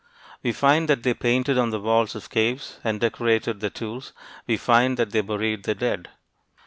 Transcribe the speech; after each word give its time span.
We 0.41 0.51
find 0.51 0.89
that 0.89 1.03
they 1.03 1.13
painted 1.13 1.59
on 1.59 1.69
the 1.69 1.79
walls 1.79 2.15
of 2.15 2.31
caves, 2.31 2.79
and 2.83 2.99
decorated 2.99 3.59
their 3.59 3.69
tools; 3.69 4.13
we 4.47 4.57
find 4.57 4.97
that 4.97 5.11
they 5.11 5.21
buried 5.21 5.61
their 5.65 5.75
dead. 5.75 6.09